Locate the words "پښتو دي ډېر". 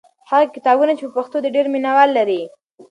1.17-1.65